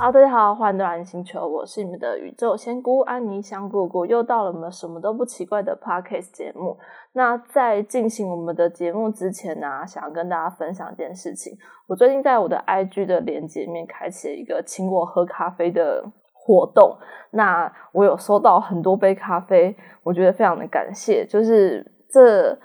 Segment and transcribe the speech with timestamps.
[0.00, 6.74] 好，大家好，欢迎来到星球，我是你们的宇宙仙姑安妮香姑姑，又到了我们什么都不奇怪的 podcast 节目。
[7.12, 11.52] 那在进行我们的节目之前呢，想要跟大家分享一件事情。
[11.86, 16.96] 我最近在我的 IG 的连接面开启了一个请我喝咖啡的活动，
[17.32, 22.58] 那我有收到很多杯咖啡，我觉得非常的感谢，就是这。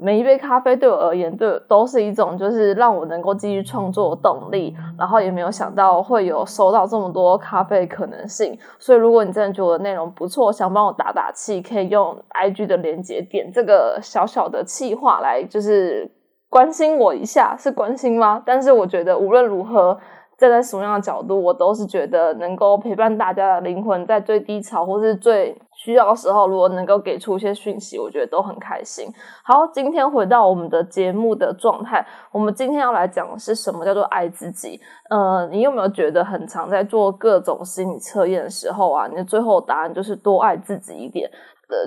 [0.00, 4.74] 每一杯咖啡对我而言，对都是一种就是让我能够继续创作的动力。
[4.98, 8.58] 然后也没有想到会有收到这么多咖啡可能性。
[8.78, 16.10] 所以如果你真的觉得内容不错，想帮我打打气，可以用 IG 的连接点这个小小的气话来，就是
[16.48, 18.42] 关心我一下，是关心吗？
[18.44, 19.98] 但是我觉得无论如何。
[20.40, 29.06] 站在什么样的角度，我都是觉得能够陪伴大家的灵魂，在最低潮或是最需要的时候，如果能够给出一些讯息，我觉得都很开心。
[29.44, 34.80] 好，今天回到我们的节目的状态，我们今天要来讲的是什么叫做爱自己？
[35.10, 41.30] 呃，你有没有觉得很常在做各种心理测验的时候啊，你的最后答案就是多爱自己一点？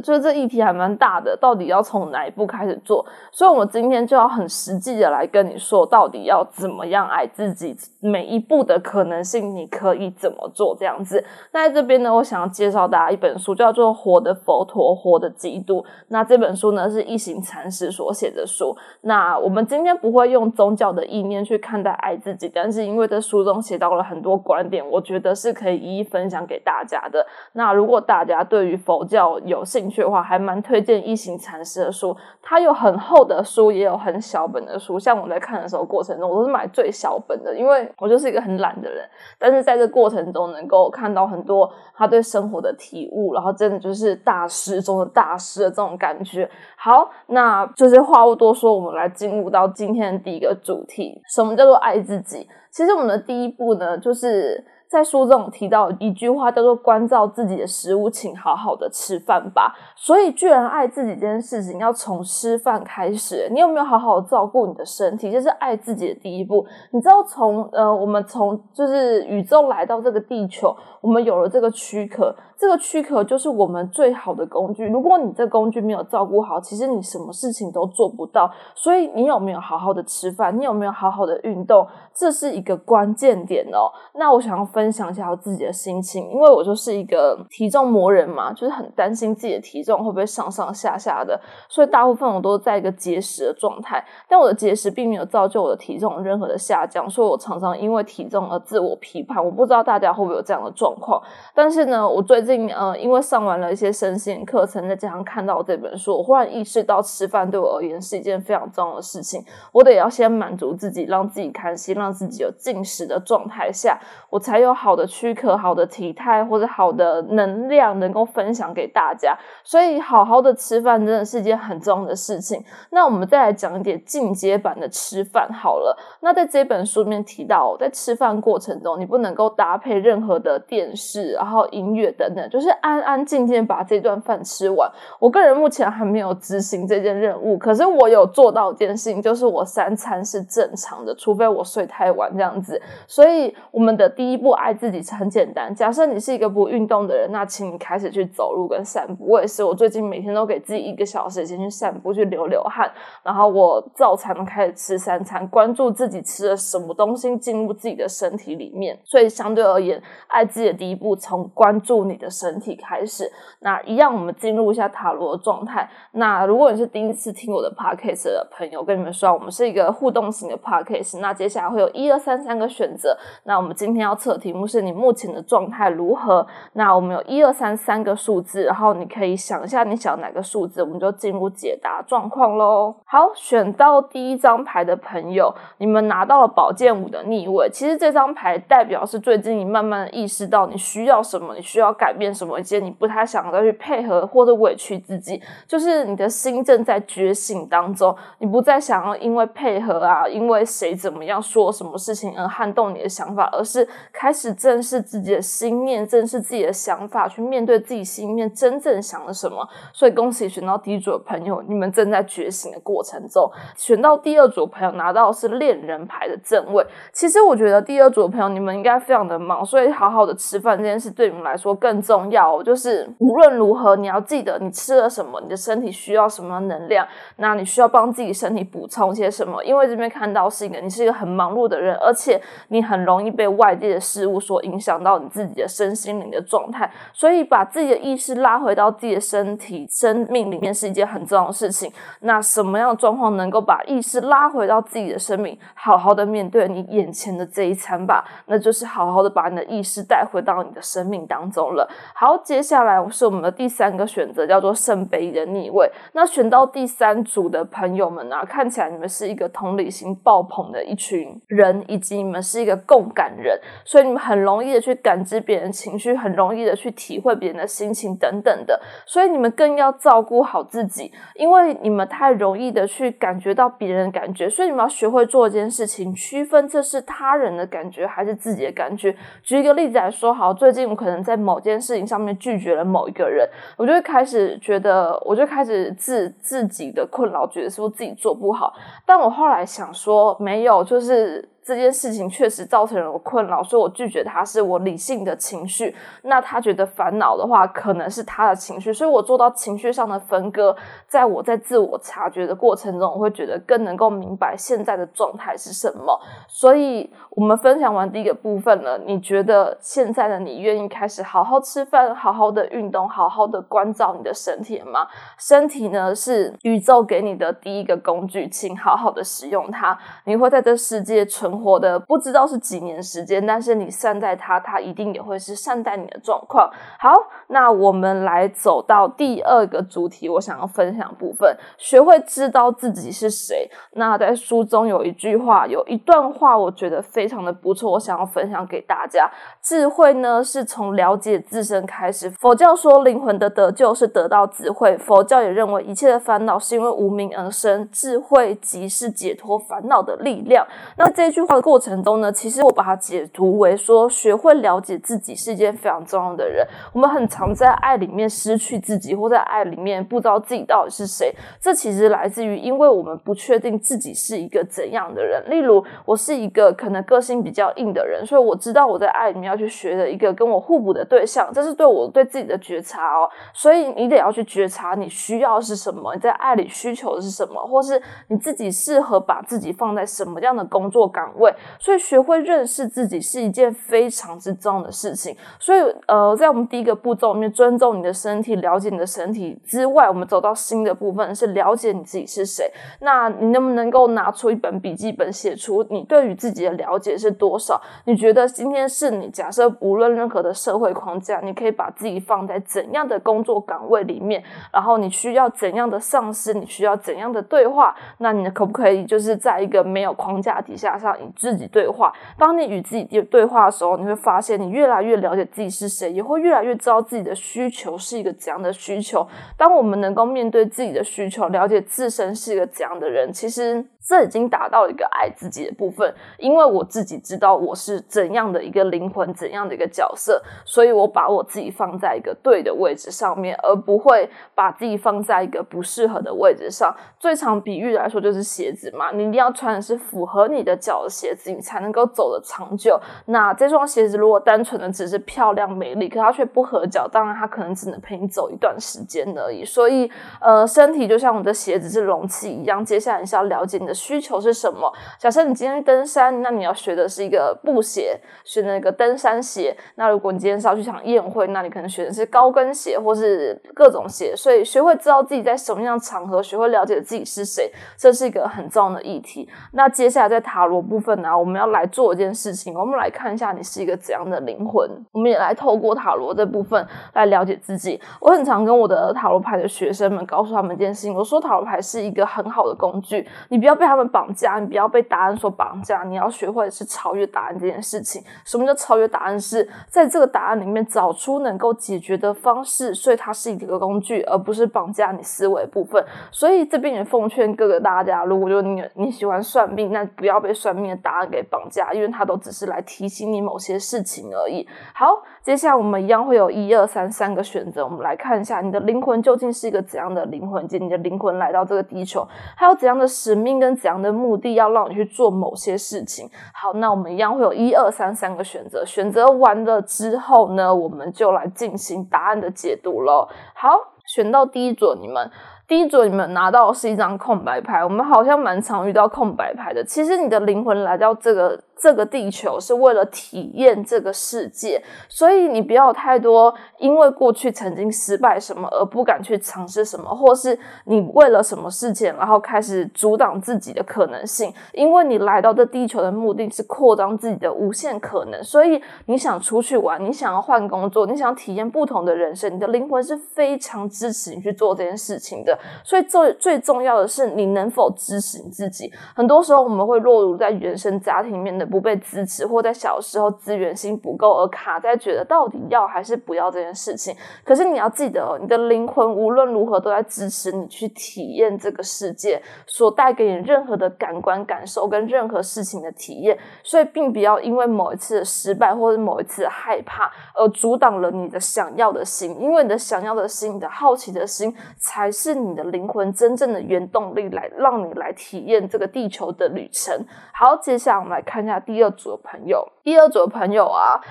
[0.04, 3.06] 就是这议题还蛮大的，到底要从哪一步开始做？
[3.32, 10.76] 所以，我们今天就要很实际的来跟你说，到底要怎么样爱自己，每一步的可能性，你可以怎么做？
[10.78, 11.24] 这样子。
[11.52, 15.82] 那在这边呢，我想要介绍大家一本书，叫做《活的佛陀，活的基督》。
[16.10, 18.76] 那这本书呢，是一行禅师所写的书。
[19.02, 27.26] 那我们今天不会用宗教的意念去看待爱自己，但是因为这书中写到了很多观点，我觉得是可以一一分享给大家的。
[27.54, 32.16] 那如果大家对于佛教有兴趣的话，还蛮推荐一行禅师的书。
[32.44, 35.00] 他有很厚的书，也有很小本的书。
[35.00, 39.04] 像我在看的时候过程中，我都是买最小本的，因为我就是一个很懒的人。
[39.40, 46.48] 但是在这过程中，能够看到很多他对生活的体悟，然后真的就是大师中的大师的这种感觉。
[46.78, 52.48] 好，那就是话不多说，我们来进入到今天的第一个主题：什么叫做爱自己？
[52.70, 54.64] 其实我们的第一步呢，就是。
[54.94, 59.74] 在书中提到一句话，叫做“关照自己的食物，请好好的吃饭吧”。
[59.98, 63.50] 所以，居然爱自己这件事情要从吃饭开始。
[63.52, 65.32] 你有没有好好照顾你的身体？
[65.32, 66.64] 这是爱自己的第一步。
[66.92, 72.36] 你知道，从呃，我们从就是宇宙来到这个地球，我们有了这个躯壳。
[72.64, 74.88] 这个躯壳就是我们最好的工具。
[74.88, 78.50] 如果你这工具没有照顾好，其实你什么事情都做不到。
[78.74, 80.58] 所以你有没有好好的吃饭？
[80.58, 81.86] 你有没有好好的运动？
[82.14, 83.92] 这是一个关键点哦。
[84.14, 91.38] 那我想要分享一下我自己的心情，因为我就是一个体重魔人嘛，就是很担心自己的体重会不会上上下下的，
[91.68, 94.02] 所以大部分我都在一个节食的状态。
[94.30, 99.44] 但我的节食并没有造就我的体重任何的下降，所以我常常因为体重而自我批判。
[99.44, 101.22] 我不知道大家会不会有这样的状况，
[101.54, 102.53] 但是呢，我最近。
[102.74, 109.44] 呃，因为上完了一些身心课程，再加上看到这本书，我忽然意识到吃饭对我而言是一件非常重要的事情。
[109.72, 114.00] 我得要先满足自己，让自己开心，让自己有进食的状态下，
[114.30, 119.38] 我才有好的躯壳、好的体态或者好的能量能够分享给大家。
[119.64, 122.64] 所以，好好的吃饭真的是一件很重要的事情。
[122.90, 125.98] 那我们再来讲一点进阶版的吃饭好了。
[126.22, 132.50] 那在这本书里面提到，在吃饭过程中，你不能够搭配任何的电视，然后音乐等等。
[132.50, 134.90] 就是安安静静把这顿饭吃完。
[135.20, 142.82] 我个人目前还没有执行这件任务，可是我有做到一件事情，就是我三餐是正常的，除非我睡太晚这样子。
[143.08, 145.74] 所以我们的第一步爱自己是很简单。
[145.74, 149.26] 假设你是一个不运动的人，那请你开始去走路跟散步。
[149.28, 152.92] 我也是，我最近每天都给自己一个小时先去散步，去流流汗。
[153.24, 158.98] 然后我照常开始吃三餐，关注自己吃了什么东西进入自己的身体里面。
[159.04, 162.34] 所以相对而言，爱自己的第一步从关注你的。
[162.34, 165.88] 身体开始，那一样，我们进入一下塔罗的状态。
[166.14, 171.20] 那如果你是第一次听我的 podcast 的朋友，跟你们说，我们是一个互动型的 podcast。
[171.20, 173.16] 那接下来会有一二三三个选择。
[173.44, 176.46] 那我们今天要测的题目是你目前的状态如何？
[176.74, 182.96] 那我们有一二三三个数字，然后你可以想一下你想哪个数字，我们就进入解答状况喽。
[183.06, 187.70] 好，选到第一张牌的朋友，你们拿到了宝剑五的逆位。
[187.72, 192.24] 其实这张牌代表是最近你慢慢的意识到你需要什么，你需要改变。
[192.24, 209.68] 变什么一些你不太想再去配合或者委屈自己，就是你的心正在觉醒当中，你不再想要因为配合啊，因为谁怎么样说什么事情而撼动你的想法，而是开始正视自己的心念，正视自己的想法，去面对自己心里面真正想了什么。
[209.92, 213.52] 所以恭喜选到第一组的朋友，你们正在觉醒的过程中。
[213.76, 216.82] 选到第二组朋友拿到是恋人牌的正位。
[217.12, 222.24] 其实我觉得第二组的朋友你们应该非常的忙，所以好好的吃饭这件事对你们来说更重。
[222.34, 227.06] 要就是无论如何，你要记得你吃了什么，你的身体需要什么能量，
[227.36, 229.64] 那你需要帮自己身体补充些什么？
[229.64, 236.90] 因为这边看到是一个你是一个很忙碌的人，而且你很容易被外界的事事物所影响到你自己的身心灵的状态。
[237.12, 241.92] 所以把自己的意识拉回到自己的身体、生命里面是一件很重要的事情。
[242.22, 248.24] 那什么样的状况能够把意识拉回到自己的生命，好好的面对你眼前的这一餐吧？
[248.46, 251.90] 那就是好好的把你的意识带回到你的生命当中了。
[252.14, 255.90] 好，接下来是我们的第三个选择，叫做圣杯的逆位。
[256.14, 268.80] 那选到第三组的朋友们啊，看起来你们是一个同理心爆棚的一群人，以及你们是一个共感人，所以你们很容易的去感知别人情绪，很容易的去体会别人的心情等等的。
[269.06, 279.16] 所以你们更要照顾好自己，因为你们太容易的去感觉到别人的感觉，所以你们要学会做一件事情，区分这是他人的感觉还是自己的感觉。
[279.44, 283.46] 举一个例子来说，好，最近我可能在某件事情上面拒绝了某一个人，
[283.76, 288.74] 我就开始觉得，我就开始自自己的困扰，觉得是不是自己做不好。
[289.06, 291.50] 但我后来想说，没有，就是。
[291.66, 295.96] 这件事情确实造成了我困扰，所以我拒绝他是我理性的情绪。
[296.24, 300.76] 那他觉得烦恼的话，可能是他的情绪，所以我做到情绪上的分割。
[301.08, 306.20] 在我在自我察觉的过程中，我会觉得更能够明白现在的状态是什么。
[306.50, 315.08] 所以我们分享完第一个部分了，你觉得现在的你愿意开始好好吃饭、好好的运动、好好的关照你的身体吗？
[315.40, 319.98] 身体呢是宇宙给你的第一个工具，请好好的使用它。
[320.26, 321.53] 你会在这世界存。
[321.60, 326.70] 活的不知道是几年时间，但是你善待他，他一定也会是善待你的状况。
[327.00, 327.14] 好，
[327.48, 333.70] 那我们来走到第二个主题，我想要分享部分，学会知道自己是谁。
[333.92, 339.30] 那在书中有一句话，有一段话，我觉得非常的不错，我想要分享给大家。
[339.62, 342.30] 智慧呢，是从了解自身开始。
[342.32, 350.66] 佛教说灵魂的得救是得到智慧，佛教也认为一切的烦恼是因为无名而生，智慧即是解脱烦恼的力量。
[350.98, 351.43] 那这句。
[351.46, 356.66] 话的过程中呢，其实我把它解读为说，学会了解自己是一件非常重要的人。
[356.94, 361.34] 我们很常在爱里面失去自己，或在爱里面不知道自己到底是谁。
[361.60, 365.44] 这其实来自于，因为我们不确定自己是一个怎样的人。
[365.50, 373.30] 例如，我是一个可能个性比较硬的人，所以我知道我在爱里面要去学的一个跟我互补的对象，这是对我对自己的觉察哦。
[373.54, 381.33] 所以你得要去觉察你需要是什么，你在爱里需求是什么，或是你自己适合把自己放在什么样的工作岗。
[381.38, 385.36] 位，所以学会认识自己是一件非常之重要的事情。
[385.60, 392.72] 所以，呃，在我们第一个步骤里面，尊重你的身体，了解你的身体之外，我们走到新的部分是了解你自己是谁。
[393.00, 397.82] 那你能不能够拿出一本笔记本，写出你对于自己的了解是多少？
[398.06, 404.44] 你觉得今天是你假设无论任何的社会框架，你可以把自己放在怎样的工作岗位里面？
[404.72, 406.54] 然后你需要怎样的上司？
[406.54, 407.96] 你需要怎样的对话？
[408.20, 411.16] 那你可不可以就是在一个没有框架底下上？
[411.24, 412.14] 你自己对话。
[412.38, 419.28] 当你与自己对话的时候，你会发现你越来越了解自己是谁，也会越来越知道自己的需求是一个怎样的需求。
[419.58, 423.86] 当我们能够面对自己的需求，了解自身是一个怎样的人，其实。
[424.06, 436.94] 这已经达到一个爱自己的部分，因为我自己知道我是怎样的一个灵魂，怎样的一个角色，所以我把我自己放在一个对的位置上面，而不会把自己放在一个不适合的位置上。
[437.18, 443.00] 最常比喻来说就是鞋子嘛，你一定要穿的是符合你的脚的鞋子，你才能够走得长久。
[443.28, 449.64] 那这双鞋子如果单纯的只是漂亮美丽，可它却不合脚，当然它可能只能陪你走一段时间而已。
[449.64, 450.12] 所以，
[450.42, 453.93] 呃，身体就像我们的鞋子是容器一样，接下来你是要了解你的。
[453.94, 454.92] 需求是什么？
[455.20, 459.76] 假设你今天登山，那你要学的是一个布鞋，选那个登山鞋。
[459.96, 464.34] 那如果你今天是要去场宴会，那你可能选的是高跟鞋，或是各种鞋。
[464.36, 469.50] 所以学会知道自己在什么样场合，学会了解自己是谁，这是一个很重要的议题。
[469.74, 474.90] 那接下来在塔罗部分呢，我们要来做一件事情，我们来看一下你是一个怎样的灵魂。
[475.12, 478.00] 我们也来透过塔罗这部分来了解自己。
[478.20, 483.94] 我很常跟我的塔罗牌的学生们告诉他们一件事情，我说塔罗牌是一个很好的工具，你不要被。
[483.94, 486.02] 他们绑架，你不要被答案所绑架。
[486.02, 488.24] 你要学会是超越答案这件事情。
[488.44, 489.40] 什么叫超越答案？
[489.40, 492.92] 是在这个答案里面找出能够解决的方式。
[492.96, 496.04] 所以它是一个工具，而不是绑架你思维部分。
[496.32, 504.68] 所以这边也奉劝各个大家，如果就你你喜欢算命，那不要被算命的答案给绑架，因为它都只是来提醒你某些事情而已。
[504.96, 512.26] 好，接下来我们一样会有一二三三个选择，我们来看一下你的灵魂究竟是一个怎样的灵魂，以及你的灵魂来到这个地球，
[512.56, 513.73] 还有怎样的使命跟。
[513.76, 516.30] 怎样的目的要让你去做某些事情？
[516.54, 518.86] 好，那我们一样会有一二三三个选择。
[518.86, 523.28] 选择完了之后呢，我们就来进行答案的解读喽。
[523.56, 523.70] 好，
[524.16, 525.30] 选到第一组，你们
[525.68, 527.84] 第一组你们拿到的是一张空白牌。
[527.84, 529.84] 我们好像蛮常遇到空白牌的。
[529.84, 531.60] 其实你的灵魂来到这个。
[531.84, 534.82] 这个地球，是为了体验这个世界。
[535.10, 544.54] 所以你不要太多因为过去曾经失败什么而不敢去尝试什么，或是你为了什么事情然后开始阻挡自己的可能性。
[544.72, 555.60] 因为你来到这地球的目的是扩张自己的无限可能，所以你想出去玩，你想要换工作，你想体验不同的人生，你的灵魂是非常支持你去做这件事情的。
[555.84, 558.90] 所以最最重要的是你能否支持你自己。
[559.14, 567.16] 很多时候我们会落入在原生家庭里面的不被支持，或在小时候资源性不够而卡在觉得到底要还是不要这件事情。
[567.44, 576.38] 可是你要记得，你的灵魂无论如何都在支持你去体验这个世界所带给你任何的感官感受跟任何事情的体验。
[576.62, 590.06] 所以并不要因为某一次的失败或者某一次的害怕而阻挡了你的想要的心，因为你的想要的心、你的好奇的心才是你的灵魂真正的原动力，来让你来体验这个地球的旅程。
[590.34, 592.72] 好，接下来我们来看一下第二组的朋友。
[592.84, 594.02] 第二组的朋友啊。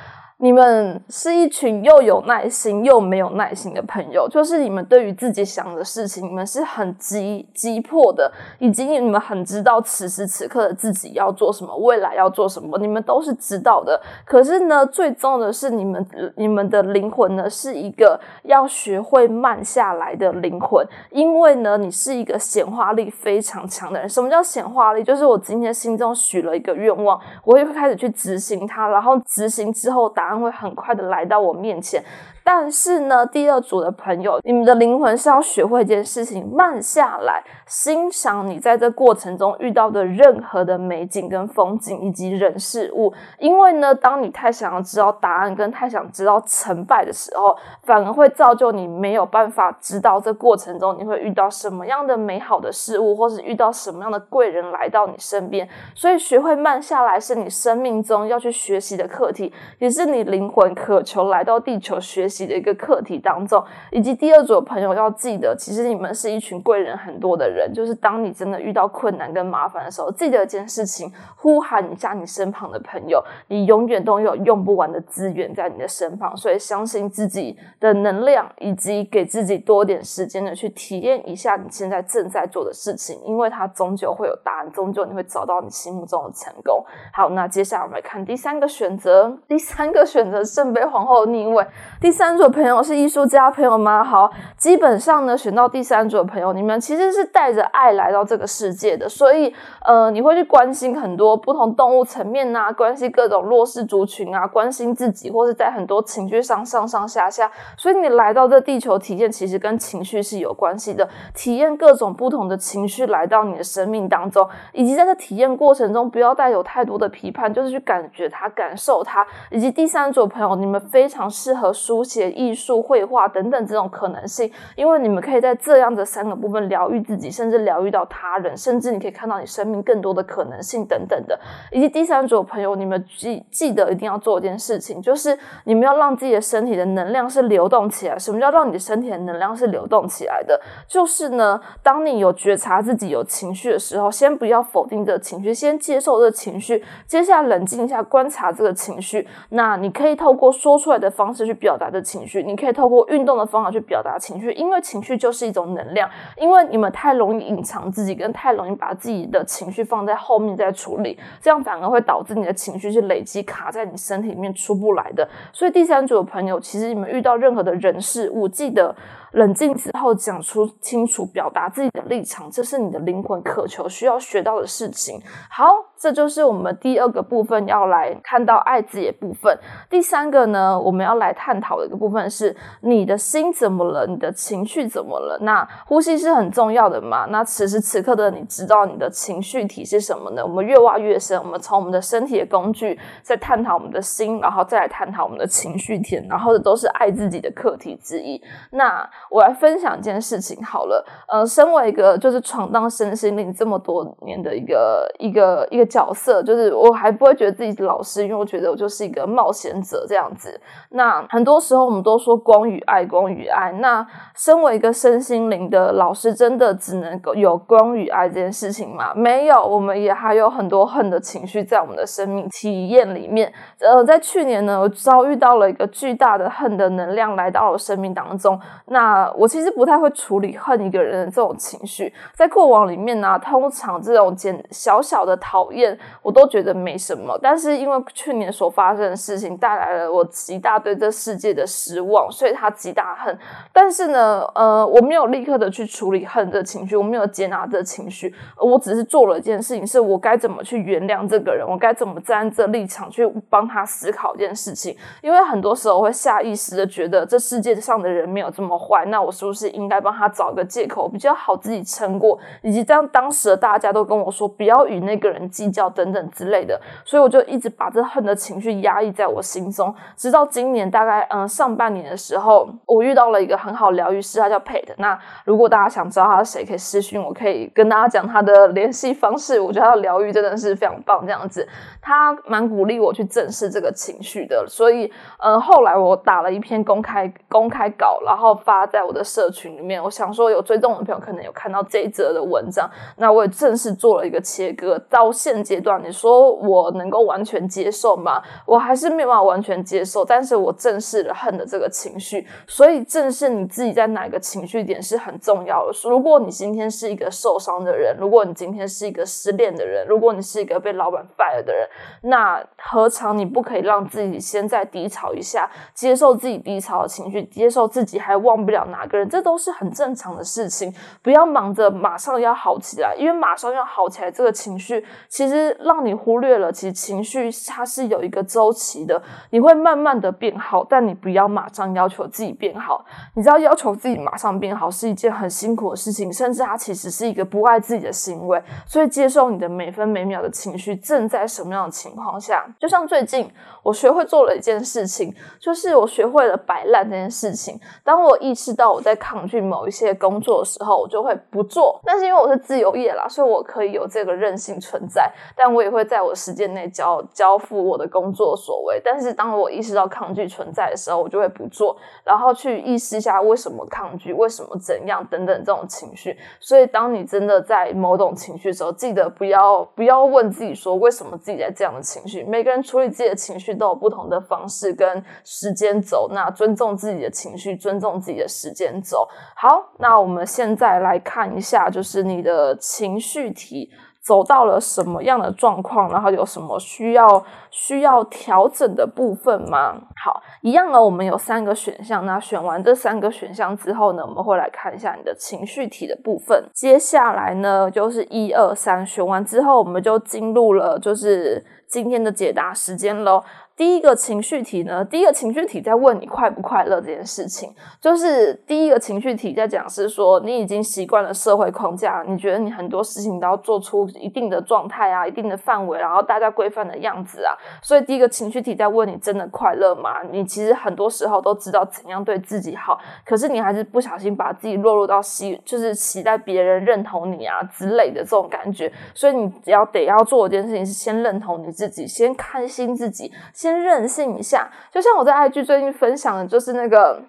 [0.42, 14.02] 你们是一群又有耐心又没有耐心的朋友，就是你们对于自己想的事情，你们是很急急迫的，以及你们很知道此时此刻的自己要做什么，未来要做什么，你们都是知道的。
[14.24, 24.08] 可是呢，最重要的是，你们你们的灵魂呢，是一个要学会慢下来的灵魂，因为呢，你是一个显化力非常强的人。
[24.08, 25.04] 什么叫显化力？
[25.04, 30.42] 就是我今天心中许了一个愿望，我会开始去执行它，然后执行之后达他。
[30.42, 32.02] 会很快的来到我面前。
[32.44, 43.12] 但是呢，第二组的朋友，你们的灵魂是要学会一件事情，慢下来，欣赏你在这过程中遇到的任何的美景跟风景以及人事物。
[43.38, 55.68] 因为呢，当你太想要知道答案跟太想知道成败的时候，反而会造就你没有办法知道这过程中你会遇到什么样的美好的事物，或是遇到什么样的贵人来到你身边。
[55.94, 62.31] 所以，学会慢下来是你生命中要去学习的课题，也是你灵魂渴求来到地球学。
[62.32, 67.70] 习的一个课题当中，以及第二组的朋友要记得，其实你们是一群贵人很多的人。
[67.74, 76.34] 就是当你真的遇到困难跟麻烦的时候，记得一件事情，呼喊一下你身旁的朋友，你永远都有用不完的资源在你的身旁。
[76.34, 86.82] 所以相信自己的能量，以及给自己多点时间的去体验一下你现在正在做的事情，因为它终究会有答案，终究你会找到你心目中的成功。
[87.12, 91.62] 好，那接下来我们来看第三个选择，第三个选择圣杯皇后逆位，
[92.00, 92.21] 第三。
[92.22, 94.04] 三组朋友是艺术家朋友吗？
[94.04, 99.52] 好，基本上呢，选到第三组的朋友，你们其实是带着爱来到这个世界的，所以
[99.84, 107.50] 呃，你会去关心很多不同动物层面啊，关心各种弱势族群啊，关心自己，或是在很多情绪上上上下下。
[107.76, 119.26] 所以你来到这地球体验，其实跟情绪是有关系的，体验各种不同的情绪来到你的生命当中，以及在这体验过程中，不要带有太多的批判，就是去感觉它、感受它。
[119.50, 122.04] 以及第三组朋友，你们非常适合书。
[122.11, 131.38] 写写艺术、绘画等等这种可能性，因为你们可以在这样的三个部分疗愈自己，甚至疗愈到他人，甚至你可以看到你生命更多的可能性等等的。
[131.70, 138.18] 以及第三组朋友，你们记记得一定要做一件事情，就是你们要让自己的身体的能量是流动起来。
[138.18, 140.60] 什么叫让你的身体的能量是流动起来的？
[140.86, 149.26] 就是呢，当你有觉察自己有情绪的时候，先不要否定这情绪，先接受这情绪，接下来冷静一下，观察这个情绪。
[149.48, 152.01] 那你可以透过说出来的方式去表达这。
[152.02, 156.10] 情绪，你可以透过运动的方法去表达情绪，因为情绪就是一种能量。
[156.36, 165.28] 因为你们太容易隐藏自己，跟太容易把自己的情绪放在后面再处理，这样反而会导致你的情绪是累积卡在你身体里面出不来的。
[165.52, 168.94] 所以第三组的朋友，其实你们遇到任何的人事物，记得。
[169.32, 175.20] 冷静之后，讲出清楚，表达自己的立场，这是你的灵魂渴求需要学到的事情。
[175.50, 179.56] 好，这就是我们第二个部分要来看到爱自己的部分。
[179.88, 185.38] 第三个呢，我们要来探讨的一个部分是你的心怎么了，你的情绪怎么了？
[185.40, 187.26] 那呼吸是很重要的嘛？
[187.30, 190.44] 那此时此刻的你知道你的情绪体是什么呢？
[190.44, 198.42] 我们越挖越深，我们从我们的身体的工具在探讨我们的心，然后再来探讨我们的情绪体，然后这都是爱自己的课题之一。
[198.70, 210.60] 那我来分享一件事情好了，呃，身为一个就是闯荡身心灵这么多年的一个一个一个角色，就是我还不会觉得自己是老师，因为我觉得我就是一个冒险者这样子。
[210.90, 213.72] 那很多时候我们都说光与爱，光与爱。
[213.80, 219.14] 那身为一个身心灵的老师，真的只能够有光与爱这件事情吗？
[219.14, 223.50] 没有，我们也还有很多恨的情绪在我们的生命体验里面。
[223.80, 228.60] 呃，在去年呢，我遭遇到了一个巨大的恨的能量来到了生命当中。
[228.88, 237.38] 那我其实不太会处理恨一个人的这种情绪，在过往里面呢，通常这种简小小的讨厌，我都觉得没什么。
[237.42, 243.36] 但是因为去年所发生的事情带来了我极大对这世界的失望，所以他极大恨。
[243.72, 254.96] 但是呢，呃，我没有立刻的去处理恨的情绪，我没有接纳这情绪，我只是做了一件事情，是我该怎么去原谅这个人，我该怎么站这立场去帮他思考一件事情。
[255.20, 262.38] 因为很多时候会下意识的觉得这世界上的人没有这么坏，那我是不是应该帮他找个借口比较好，自己撑过？
[262.62, 274.82] 以及这样当时的大家都跟我说不要与那个人计较等等之类的，所以我就一直把这恨的情绪压抑在我心中，直到今年大概嗯上半年的时候，我遇到了一个很好疗愈师，他叫 Pat。
[274.96, 279.60] 那如果大家想知道他是谁，可以私讯我，可以跟大家讲他的联系方式。
[279.60, 281.68] 我觉得他的疗愈真的是非常棒，这样子，
[282.00, 284.64] 他蛮鼓励我去正视这个情绪的。
[284.66, 290.02] 所以嗯，后来我打了一篇公开公开稿，然后发在我的社群里面。
[290.02, 292.88] 我想说，有追踪的朋友可能有看到这一则的文章。
[293.16, 294.98] 那我也正式做了一个切割。
[295.10, 298.42] 到现阶段，你说我能够完全接受吗？
[298.66, 300.24] 我还是没有办法完全接受。
[300.24, 302.46] 但是我正视了恨的这个情绪。
[302.66, 305.92] 所以正视你自己在哪个情绪点是很重要的。
[306.08, 311.88] 如果你今天是一个受伤的人，如果你今天是一个失恋的人，如果你是一个被老板 fire 的人，
[312.22, 320.94] 那何尝你不可以让自己先在低潮一下，接受自己低潮的情绪，接受自己还忘不了哪个人，这都是很正常的事情。
[321.20, 329.20] 不要忙着马上要好起来，因为马上要好起来，这个情绪其实让你忽略了，其实情绪它是有一个周期的，
[329.50, 333.04] 你会慢慢的变好，但你不要马上要求自己变好。
[333.34, 338.62] 你知道，要求自己马上变好是一件很辛苦的事情，甚至它其实是一个不爱自己的行为。
[338.86, 343.50] 所以，接受你的每分每秒的情绪正在什么样的情况下，就像最近
[343.82, 347.80] 我学会做了一件事情，就是我学会了摆烂这件事情。
[348.04, 352.00] 当我意识到我在抗拒某一些工作的时候，我就会不做。
[352.04, 359.00] 但是因为我是自由业啦，所以我可以有这个韧性存在，但我也会在我时间内交交付我的工作所为。
[359.04, 366.36] 但是当我意识到抗拒存在的时候，我就会不做，然后去意识一下为什么抗拒，为什么怎样等等这种情绪。
[366.60, 372.42] 所以当你真的在某种情绪的时候，记得不要不要问自己说为什么自己在这样的情绪。
[372.44, 379.28] 每个人处理自己的情绪都有不同的方式跟时间走，那尊重自己的情绪，尊重自己的时间走。
[379.56, 383.90] 好，那我们现在来看一下，就是你的情绪题
[384.22, 389.94] 走到了什么样的状况，然后有什么需要需要调整的部分吗？
[390.24, 392.24] 好，一样呢，我们有三个选项。
[392.24, 396.64] 那选完这三个选项之后呢，我们会来看一下你的情绪题的部分。
[396.72, 403.42] 接下来呢，就是一二三，选完之后，我们就进入了就是今天的解答时间喽。
[403.76, 420.22] 第一个情绪题呢，第一个情绪题在问你快不快乐这件事情，就是第一个情绪题在讲是说你已经习惯了社会框架，你觉得你很多事情都要做出一定的状态啊，一定的范围，然后大家规范的样子啊，所以第一个情绪题在问你真的快乐吗？
[420.30, 433.32] 你其实很多时候都知道怎样对自己好，可是你还是不小心把自己落入到期，就是期待别人认同你啊之类的这种感觉，所以你只要得要做一件事情是先认同你自己，先开心自己。
[433.62, 437.22] 先任性一下，就像我在 IG 最近分享的，就是那个。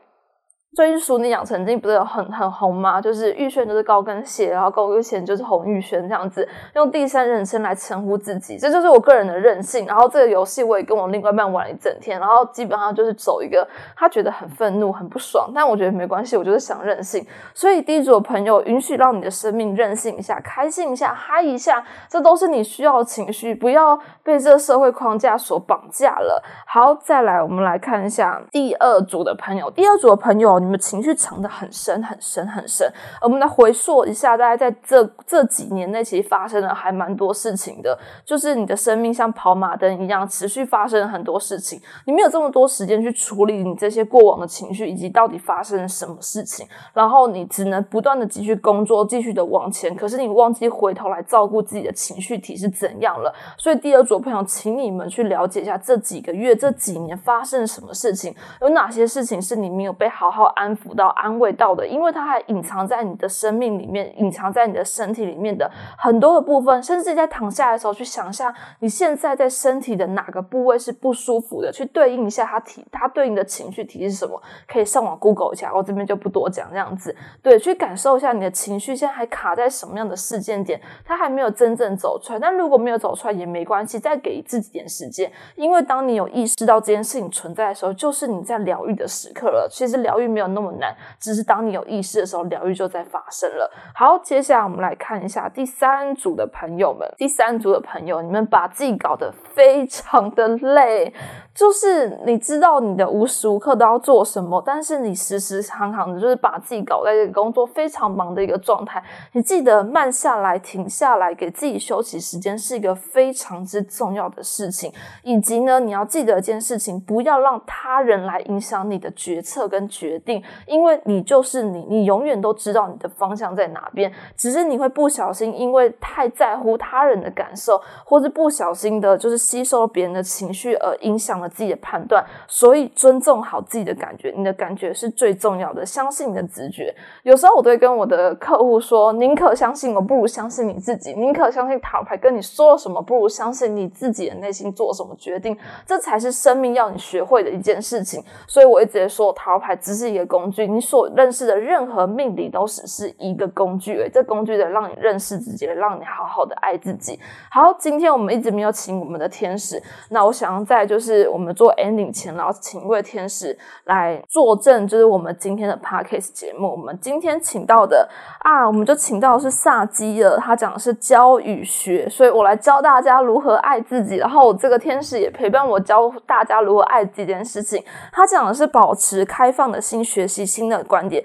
[0.76, 3.00] 最近《熟女养成记》不是有很很红吗？
[3.00, 9.86] 就是玉轩就是高跟鞋，然后高跟鞋就是红玉轩这样子，用第三人称来称呼自己，这就是我个人的任性。
[9.86, 17.24] 然后这个游戏我也跟我另外一半玩了一整天，然后基本上就是走一个他觉得很愤怒、很不爽，但我觉得没关系，我就是想任性。
[17.54, 26.44] 所以第一组的朋友，允许让你的生命任性一下，开心一下，嗨一下，这都是你需要的情绪，不要被这个社会框架所绑架了。
[26.66, 30.63] 好，再来我们来看一下第二组的朋友，第二组的朋友。
[30.64, 32.90] 你们情绪藏得很深很深很深。
[33.22, 38.00] 我们来回溯一下，大概在这这几年内，其实发生了还蛮多事情的。
[38.24, 41.82] 就是你的生命像跑马灯一样，持续发生了很多事情。
[42.06, 46.66] 你没有这么多时间去处理你这些过往的情绪，以及到底发生了什么事情。
[46.94, 49.94] 然后你只能不断的继续工作，继续的往前。
[49.94, 53.34] 可是你忘记回头来照顾自己的情绪体是怎样了。
[53.58, 60.53] 所以第二组朋友，请你们去了解一下这几个月、这几年发生了什么事情，有哪些事情是你没有被好好。
[60.56, 77.16] 安抚到、安慰到的，因为它还隐藏在你的生命里面，隐藏在你的身体里面的很多的部分，甚至在躺下的时候去想象你现在在身体的哪个部位是不舒服的，去对应一下它体它对应的情绪体是什么，可以上网 Google 一下，我这边就不多讲这样子。
[77.42, 82.40] 对，去感受一下你的情绪现在还卡在什么样的事件点，它还没有真正走出来。
[82.40, 89.68] 但如果没有走出来也没关系，再给自己点时间，因为当你有意识到这件事情存在的时候，就是你在疗愈的时刻了。
[89.72, 90.43] 其实疗愈没有。
[90.48, 93.72] 那么难，只是当你有意识的时候，疗愈就在发生了。
[93.94, 101.14] 好，接下来我们来看一下第三组的朋友们，第三组的朋友，你们把自己搞得非常的累。
[101.54, 109.04] 就是你知道你的无时无刻都要做什么，但是你时时常常的就是把自己搞在这个工作非常忙的一个状态。
[109.34, 114.92] 你记得慢下来、停下来，给自己休息时间是一个非常之重要的事情。
[115.22, 124.12] 以及呢，你要记得一件事情，不要让他人来影响你的决策跟决定，因为你就是你，你永远都知道你的方向在哪边。
[124.36, 131.43] 只是你会不小心，因为太在乎他人的感受，或是不小心的，就是吸收别人的情绪而影响。
[131.48, 135.86] 自己的判断，所以尊重好自己的感觉，你的感觉是最重要的。
[135.86, 136.94] 相信你的直觉。
[137.24, 145.58] 有时候我都会跟我的客户说：“宁可相信我，不如相信你自己；宁可相信塔罗牌跟你说了什么，不如相信你自己的内心做什么决定。
[145.86, 153.98] 这才是生命要你学会的一件事情。”所以我一直在说，塔罗牌只是一个工具，你所认识的任何命理都只是一个工具。
[154.00, 157.20] 诶，这工具的让你认识自己，让你好好的爱自己。
[157.52, 166.70] 好，今天我们一直没有请我们的天使，那我想要在就是我们做 ending 前，然后请一位天使来作证，就是我们今天的 podcast 节目。
[166.70, 168.08] 我们今天请到的
[168.42, 174.18] 啊，我们就请到的是萨基了，他讲的是教与学，所以我来教大家如何爱自己。
[174.18, 177.84] 然后这个天使也陪伴我教大家如何爱这件事情。
[178.12, 181.24] 他讲的是保持开放的心，学习新的观点。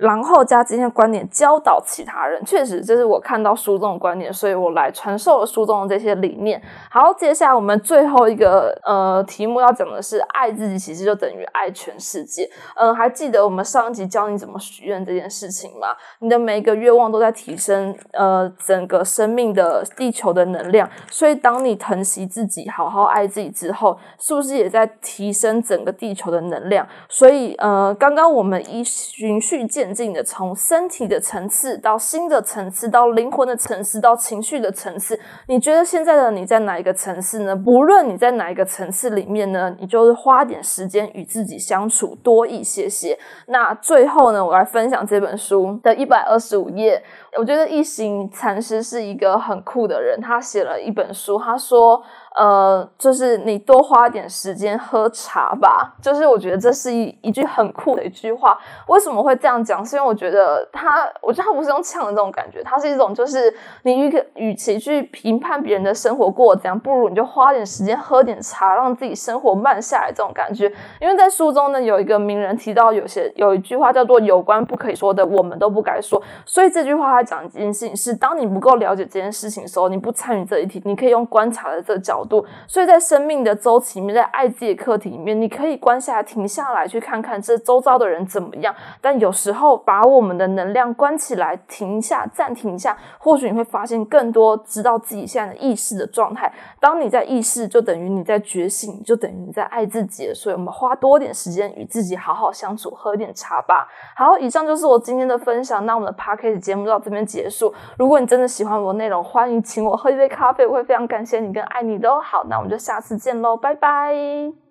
[0.00, 6.60] 然后加今天的观点教导其他人，确实这是我看到书中的观点，所以我来传授了书中的这些理念。
[6.90, 12.48] 好，接下来我们最后一个呃题目要讲的是爱自己，其实就等于爱全世界。
[12.80, 15.88] 嗯，还记得我们上一集教你怎么许愿这件事情吗？
[16.20, 26.88] 你的每一个愿望都在提升呃整个生命的地球的能量，所以当你疼惜自己，好好爱自己之后，是不是也在提升整个地球的能量？
[27.06, 29.89] 所以呃，刚刚我们依循序渐。
[29.92, 35.18] 进的从身体的层次到心的层次，到灵魂的层次，到情绪的层次。
[35.46, 37.54] 你觉得现在的你在哪一个层次呢？
[37.56, 43.18] 不论你在哪一个层次里面呢，你就是花点时间与自己相处多一些些。
[43.46, 47.02] 那最后呢，我来分享这本书的一百二十五页。
[47.38, 52.02] 我觉得一行禅师是一个很酷的人，他写了一本书，他说。
[52.36, 55.92] 呃，就是你多花点时间喝茶吧。
[56.00, 58.56] 就是我觉得这是一一句很酷的一句话。
[58.86, 59.84] 为什么会这样讲？
[59.84, 70.72] 是因为我觉得他，我觉得他不是用呛的这种感觉，他是一种就是你与与其去评判别人的生活过怎样，不如你就花点时间喝点茶，让自己生活慢下来这种感觉。
[71.00, 76.22] 因为在书中呢，有一个名人提到，有些有一句话叫做“有关不可以说的，我们都不该说”。
[76.46, 82.24] 所以这句话他讲一件事情是：当你不够了解这件事情的时候，你不参与这一题，你可以用观察的这个角。
[82.30, 88.72] 度，所以在生命的周期里面，在爱自己的课题里面，你可以关下来、停下来，去看看这周遭的人怎么样。
[89.00, 96.52] 但有时候，把我们的能量关起来，停下、暂停一下，或许你会发现更多知道自己现在的意识的状态。
[96.78, 100.32] 当你在意识，就等于你在觉醒，就等于你在爱自己。
[100.32, 103.88] 所以，我们花多点时间与自己好好相处，喝点茶吧。
[104.14, 105.84] 好，以上就是我今天的分享。
[105.84, 107.72] 那我们的 p a r k a s 节目到这边结束。
[107.98, 112.10] 如果你真的喜欢我的内容，欢迎请我喝一杯咖啡，我会非常感谢你跟爱你的。
[112.10, 114.69] 哦好，那我们就下次见喽，拜拜。